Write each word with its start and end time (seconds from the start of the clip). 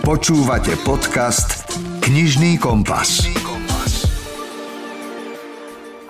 Počúvate 0.00 0.80
podcast 0.80 1.76
Knižný 2.00 2.56
kompas. 2.56 3.49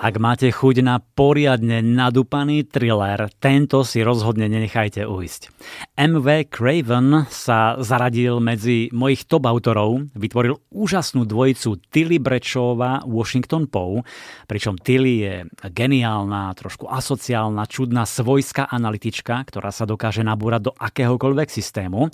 Ak 0.01 0.17
máte 0.17 0.49
chuť 0.49 0.81
na 0.81 0.97
poriadne 0.97 1.85
nadúpaný 1.85 2.65
thriller, 2.65 3.29
tento 3.37 3.85
si 3.85 4.01
rozhodne 4.01 4.49
nenechajte 4.49 5.05
ujsť. 5.05 5.53
MV 5.93 6.49
Craven 6.49 7.29
sa 7.29 7.77
zaradil 7.77 8.41
medzi 8.41 8.89
mojich 8.89 9.29
top 9.29 9.45
autorov, 9.45 10.09
vytvoril 10.17 10.57
úžasnú 10.73 11.29
dvojicu 11.29 11.77
Tilly 11.93 12.17
Brečová 12.17 13.05
Washington 13.05 13.69
Poe, 13.69 14.01
pričom 14.49 14.81
Tilly 14.81 15.13
je 15.21 15.35
geniálna, 15.69 16.49
trošku 16.57 16.89
asociálna, 16.89 17.69
čudná 17.69 18.09
svojská 18.09 18.73
analytička, 18.73 19.37
ktorá 19.53 19.69
sa 19.69 19.85
dokáže 19.85 20.25
nabúrať 20.25 20.61
do 20.65 20.71
akéhokoľvek 20.81 21.53
systému 21.53 22.09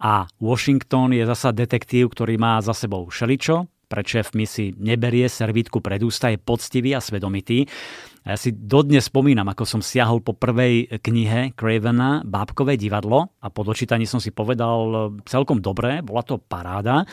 a 0.00 0.24
Washington 0.40 1.12
je 1.12 1.28
zasa 1.28 1.52
detektív, 1.52 2.16
ktorý 2.16 2.40
má 2.40 2.64
za 2.64 2.72
sebou 2.72 3.04
šeličo, 3.12 3.68
pred 3.86 4.06
šéfmi 4.06 4.44
si 4.44 4.74
neberie 4.76 5.30
servítku 5.30 5.78
pred 5.78 6.02
ústa, 6.02 6.30
je 6.34 6.38
poctivý 6.42 6.92
a 6.94 7.00
svedomitý. 7.00 7.70
A 8.26 8.34
ja 8.34 8.38
si 8.42 8.50
dodnes 8.50 9.06
spomínam, 9.06 9.46
ako 9.46 9.62
som 9.62 9.78
siahol 9.78 10.18
po 10.18 10.34
prvej 10.34 10.98
knihe 10.98 11.54
Cravena 11.54 12.26
Bábkové 12.26 12.74
divadlo 12.74 13.30
a 13.38 13.46
po 13.54 13.62
dočítaní 13.62 14.02
som 14.02 14.18
si 14.18 14.34
povedal 14.34 14.78
e, 14.90 14.98
celkom 15.30 15.62
dobre, 15.62 16.02
bola 16.02 16.26
to 16.26 16.42
paráda. 16.42 17.06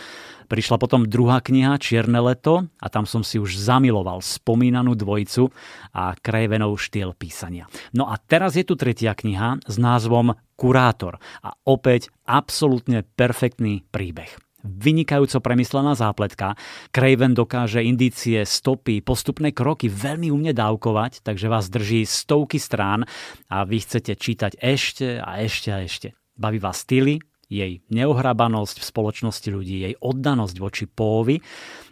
Prišla 0.50 0.81
potom 0.81 1.05
druhá 1.05 1.38
kniha 1.38 1.78
Čierne 1.78 2.17
leto 2.17 2.66
a 2.81 2.88
tam 2.90 3.05
som 3.05 3.22
si 3.22 3.38
už 3.38 3.62
zamiloval 3.62 4.26
spomínanú 4.26 4.98
dvojicu 4.98 5.53
a 5.94 6.17
Cravenov 6.17 6.81
štýl 6.81 7.14
písania. 7.14 7.70
No 7.94 8.09
a 8.09 8.17
teraz 8.17 8.58
je 8.58 8.66
tu 8.66 8.73
tretia 8.73 9.14
kniha 9.14 9.62
s 9.62 9.76
názvom 9.78 10.34
Kurátor 10.58 11.22
a 11.45 11.53
opäť 11.70 12.09
absolútne 12.26 13.05
perfektný 13.05 13.86
príbeh 13.94 14.34
vynikajúco 14.63 15.44
premyslená 15.44 15.94
zápletka. 15.94 16.55
Craven 16.89 17.36
dokáže 17.36 17.83
indície, 17.83 18.47
stopy, 18.47 19.03
postupné 19.03 19.52
kroky 19.52 19.92
veľmi 19.92 20.31
umne 20.31 20.55
dávkovať, 20.55 21.22
takže 21.22 21.52
vás 21.52 21.67
drží 21.67 22.08
stovky 22.08 22.58
strán 22.58 23.03
a 23.52 23.67
vy 23.67 23.83
chcete 23.83 24.16
čítať 24.16 24.58
ešte 24.58 25.20
a 25.20 25.44
ešte 25.44 25.70
a 25.70 25.83
ešte. 25.83 26.08
Baví 26.33 26.58
vás 26.58 26.81
styly, 26.81 27.22
jej 27.53 27.86
neohrabanosť 27.94 28.81
v 28.81 28.89
spoločnosti 28.89 29.50
ľudí, 29.53 29.86
jej 29.86 29.95
oddanosť 30.02 30.55
voči 30.58 30.86
Póvi, 30.89 31.38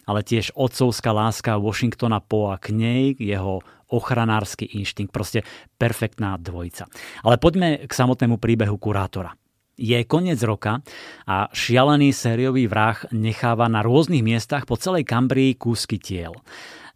ale 0.10 0.26
tiež 0.26 0.58
otcovská 0.58 1.14
láska 1.14 1.62
Washingtona 1.62 2.18
Poa 2.24 2.58
k 2.58 2.74
nej, 2.74 3.14
jeho 3.22 3.62
ochranársky 3.92 4.66
inštinkt, 4.66 5.12
proste 5.12 5.44
perfektná 5.76 6.40
dvojica. 6.40 6.88
Ale 7.22 7.36
poďme 7.38 7.86
k 7.86 7.92
samotnému 7.92 8.40
príbehu 8.40 8.80
kurátora. 8.80 9.36
Je 9.82 9.98
koniec 10.06 10.38
roka 10.46 10.86
a 11.26 11.50
šialený 11.50 12.14
sériový 12.14 12.70
vrah 12.70 13.02
necháva 13.10 13.66
na 13.66 13.82
rôznych 13.82 14.22
miestach 14.22 14.70
po 14.70 14.78
celej 14.78 15.10
Kambrii 15.10 15.58
kúsky 15.58 15.98
tiel. 15.98 16.38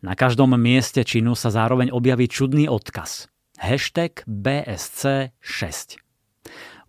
Na 0.05 0.13
každom 0.13 0.53
mieste 0.53 1.01
činu 1.01 1.33
sa 1.33 1.49
zároveň 1.49 1.89
objaví 1.89 2.29
čudný 2.29 2.69
odkaz. 2.69 3.25
Hashtag 3.57 4.21
BSC 4.29 5.33
6. 5.41 5.97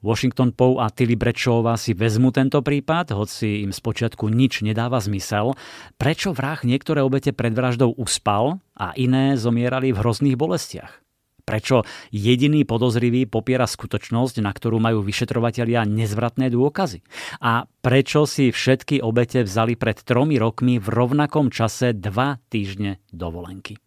Washington 0.05 0.53
Poe 0.53 0.85
a 0.85 0.93
Tilly 0.93 1.17
Brečová 1.17 1.81
si 1.81 1.97
vezmu 1.97 2.29
tento 2.29 2.61
prípad, 2.61 3.17
hoci 3.17 3.65
im 3.65 3.73
spočiatku 3.73 4.29
nič 4.29 4.61
nedáva 4.61 5.01
zmysel. 5.01 5.57
Prečo 5.97 6.37
vrah 6.37 6.61
niektoré 6.61 7.01
obete 7.01 7.33
pred 7.33 7.57
vraždou 7.57 7.97
uspal 7.97 8.61
a 8.77 8.93
iné 9.01 9.41
zomierali 9.41 9.97
v 9.97 10.01
hrozných 10.05 10.37
bolestiach? 10.37 11.06
Prečo 11.47 11.87
jediný 12.11 12.67
podozrivý 12.67 13.31
popiera 13.31 13.71
skutočnosť, 13.71 14.43
na 14.43 14.51
ktorú 14.51 14.83
majú 14.83 14.99
vyšetrovatelia 14.99 15.87
nezvratné 15.87 16.51
dôkazy? 16.51 17.07
A 17.39 17.71
prečo 17.71 18.27
si 18.27 18.51
všetky 18.51 18.99
obete 18.99 19.47
vzali 19.47 19.79
pred 19.79 19.95
tromi 20.03 20.43
rokmi 20.43 20.83
v 20.83 20.91
rovnakom 20.91 21.55
čase 21.55 21.95
dva 21.95 22.43
týždne 22.51 22.99
dovolenky? 23.15 23.79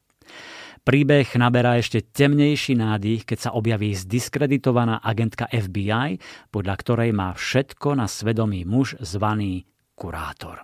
Príbeh 0.88 1.28
naberá 1.36 1.76
ešte 1.76 2.00
temnejší 2.00 2.80
nádych, 2.80 3.28
keď 3.28 3.52
sa 3.52 3.52
objaví 3.52 3.92
zdiskreditovaná 3.92 5.04
agentka 5.04 5.44
FBI, 5.52 6.16
podľa 6.56 6.76
ktorej 6.80 7.12
má 7.12 7.36
všetko 7.36 8.00
na 8.00 8.08
svedomí 8.08 8.64
muž 8.64 8.96
zvaný 9.04 9.68
kurátor. 10.00 10.64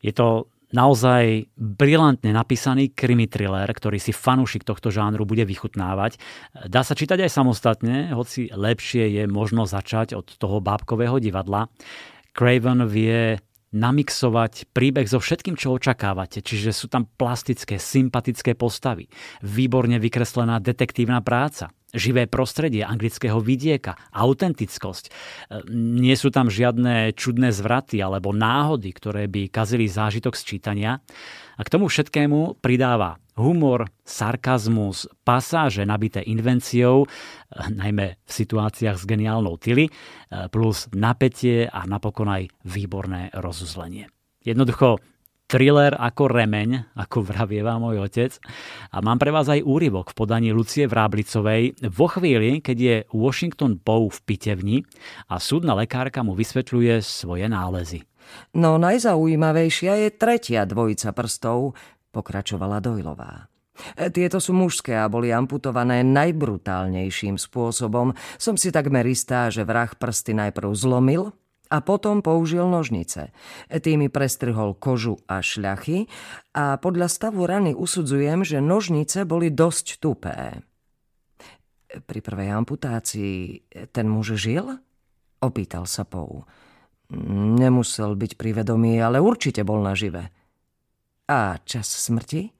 Je 0.00 0.16
to 0.16 0.48
naozaj 0.74 1.46
brilantne 1.54 2.34
napísaný 2.34 2.90
krimi 2.90 3.30
thriller, 3.30 3.68
ktorý 3.70 4.00
si 4.00 4.10
fanúšik 4.10 4.66
tohto 4.66 4.90
žánru 4.90 5.28
bude 5.28 5.46
vychutnávať. 5.46 6.18
Dá 6.66 6.82
sa 6.82 6.98
čítať 6.98 7.26
aj 7.26 7.30
samostatne, 7.30 8.10
hoci 8.14 8.50
lepšie 8.50 9.10
je 9.20 9.24
možno 9.30 9.68
začať 9.68 10.16
od 10.16 10.26
toho 10.26 10.58
bábkového 10.58 11.22
divadla. 11.22 11.70
Craven 12.32 12.88
vie 12.88 13.38
namixovať 13.76 14.72
príbeh 14.72 15.04
so 15.04 15.20
všetkým, 15.20 15.58
čo 15.58 15.76
očakávate. 15.76 16.40
Čiže 16.40 16.72
sú 16.72 16.86
tam 16.88 17.04
plastické, 17.04 17.76
sympatické 17.76 18.56
postavy, 18.56 19.10
výborne 19.44 20.00
vykreslená 20.00 20.62
detektívna 20.64 21.20
práca, 21.20 21.75
živé 21.94 22.26
prostredie 22.26 22.82
anglického 22.82 23.38
vidieka, 23.38 23.94
autentickosť. 24.10 25.04
E, 25.06 25.10
nie 25.72 26.14
sú 26.18 26.34
tam 26.34 26.50
žiadne 26.50 27.14
čudné 27.14 27.54
zvraty 27.54 28.02
alebo 28.02 28.34
náhody, 28.34 28.90
ktoré 28.90 29.30
by 29.30 29.48
kazili 29.52 29.86
zážitok 29.86 30.34
z 30.34 30.42
čítania. 30.42 30.92
A 31.56 31.60
k 31.64 31.72
tomu 31.72 31.88
všetkému 31.88 32.60
pridáva 32.60 33.16
humor, 33.36 33.88
sarkazmus, 34.04 35.08
pasáže 35.24 35.84
nabité 35.84 36.24
invenciou, 36.24 37.04
e, 37.04 37.08
najmä 37.70 38.18
v 38.18 38.30
situáciách 38.30 38.96
s 38.96 39.04
geniálnou 39.04 39.60
Tilly, 39.60 39.86
e, 39.86 39.92
plus 40.50 40.88
napätie 40.96 41.68
a 41.68 41.84
napokon 41.84 42.28
aj 42.32 42.48
výborné 42.64 43.30
rozuzlenie. 43.36 44.08
Jednoducho 44.42 45.02
thriller 45.46 45.94
ako 45.94 46.26
remeň, 46.26 46.98
ako 46.98 47.22
vravieva 47.22 47.78
môj 47.78 48.02
otec. 48.02 48.34
A 48.90 48.98
mám 49.02 49.18
pre 49.18 49.30
vás 49.30 49.46
aj 49.46 49.62
úryvok 49.62 50.12
v 50.12 50.18
podaní 50.18 50.50
Lucie 50.50 50.90
Vráblicovej 50.90 51.78
vo 51.90 52.06
chvíli, 52.10 52.58
keď 52.58 52.76
je 52.76 52.96
Washington 53.14 53.78
Poe 53.78 54.10
v 54.10 54.18
pitevni 54.26 54.76
a 55.30 55.38
súdna 55.38 55.78
lekárka 55.78 56.26
mu 56.26 56.34
vysvetľuje 56.34 56.98
svoje 57.00 57.46
nálezy. 57.46 58.02
No 58.58 58.74
najzaujímavejšia 58.82 60.02
je 60.02 60.08
tretia 60.10 60.66
dvojica 60.66 61.14
prstov, 61.14 61.78
pokračovala 62.10 62.82
Dojlová. 62.82 63.46
Tieto 63.94 64.40
sú 64.40 64.56
mužské 64.56 64.96
a 64.96 65.06
boli 65.06 65.28
amputované 65.30 66.00
najbrutálnejším 66.00 67.36
spôsobom. 67.36 68.16
Som 68.40 68.56
si 68.56 68.72
takmer 68.72 69.04
istá, 69.04 69.52
že 69.52 69.68
vrah 69.68 69.92
prsty 69.92 70.32
najprv 70.32 70.72
zlomil 70.72 71.36
a 71.68 71.82
potom 71.82 72.22
použil 72.22 72.66
nožnice. 72.66 73.34
Tými 73.68 74.08
prestrhol 74.08 74.74
kožu 74.78 75.18
a 75.26 75.42
šľachy 75.42 76.06
a 76.54 76.78
podľa 76.78 77.08
stavu 77.10 77.44
rany 77.46 77.72
usudzujem, 77.74 78.46
že 78.46 78.62
nožnice 78.62 79.26
boli 79.26 79.50
dosť 79.50 79.98
tupé. 79.98 80.62
Pri 81.86 82.20
prvej 82.20 82.50
amputácii 82.52 83.66
ten 83.94 84.06
muž 84.10 84.36
žil? 84.36 84.78
Opýtal 85.40 85.86
sa 85.86 86.02
Pou. 86.02 86.44
Nemusel 87.56 88.18
byť 88.18 88.32
pri 88.34 88.50
vedomí, 88.62 88.98
ale 88.98 89.22
určite 89.22 89.62
bol 89.62 89.78
nažive. 89.78 90.34
A 91.30 91.58
čas 91.62 91.86
smrti? 91.86 92.50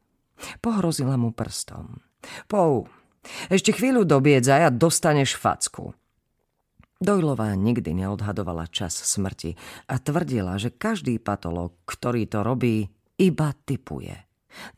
Pohrozila 0.62 1.18
mu 1.18 1.34
prstom. 1.34 1.98
Pou, 2.46 2.86
ešte 3.50 3.74
chvíľu 3.74 4.06
dobiedzaj 4.06 4.60
a 4.66 4.70
dostaneš 4.70 5.34
facku. 5.38 5.94
Dojlová 6.96 7.52
nikdy 7.52 7.92
neodhadovala 7.92 8.72
čas 8.72 8.96
smrti 8.96 9.52
a 9.84 10.00
tvrdila, 10.00 10.56
že 10.56 10.72
každý 10.72 11.20
patolog, 11.20 11.76
ktorý 11.84 12.24
to 12.24 12.40
robí, 12.40 12.88
iba 13.20 13.52
typuje. 13.52 14.16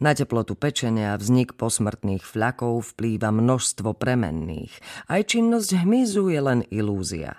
Na 0.02 0.10
teplotu 0.10 0.58
pečenia 0.58 1.14
a 1.14 1.20
vznik 1.20 1.54
posmrtných 1.54 2.26
fľakov 2.26 2.82
vplýva 2.94 3.30
množstvo 3.30 3.94
premenných. 3.94 4.74
Aj 5.06 5.22
činnosť 5.22 5.86
hmyzu 5.86 6.34
je 6.34 6.40
len 6.42 6.60
ilúzia. 6.74 7.38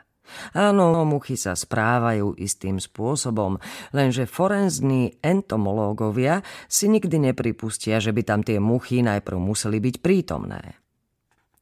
Áno, 0.54 0.94
muchy 1.10 1.36
sa 1.36 1.58
správajú 1.58 2.38
istým 2.38 2.78
spôsobom, 2.78 3.58
lenže 3.92 4.30
forenzní 4.30 5.18
entomológovia 5.26 6.46
si 6.70 6.86
nikdy 6.86 7.34
nepripustia, 7.34 7.98
že 7.98 8.14
by 8.14 8.22
tam 8.24 8.42
tie 8.46 8.62
muchy 8.62 9.02
najprv 9.02 9.36
museli 9.42 9.82
byť 9.82 9.96
prítomné. 10.00 10.78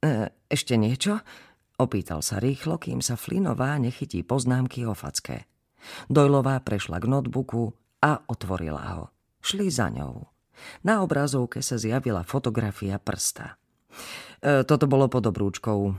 E, 0.04 0.30
ešte 0.52 0.76
niečo? 0.76 1.24
Opýtal 1.78 2.26
sa 2.26 2.42
rýchlo, 2.42 2.82
kým 2.82 3.06
sa 3.06 3.14
Flinová 3.14 3.78
nechytí 3.78 4.26
poznámky 4.26 4.82
o 4.90 4.98
facke. 4.98 5.46
Dojlová 6.10 6.58
prešla 6.66 6.98
k 6.98 7.06
notebooku 7.06 7.70
a 8.02 8.18
otvorila 8.26 8.84
ho. 8.98 9.04
Šli 9.46 9.70
za 9.70 9.94
ňou. 9.94 10.26
Na 10.82 11.06
obrazovke 11.06 11.62
sa 11.62 11.78
zjavila 11.78 12.26
fotografia 12.26 12.98
prsta. 12.98 13.62
E, 14.42 14.66
toto 14.66 14.90
bolo 14.90 15.06
pod 15.06 15.30
obrúčkou. 15.30 15.94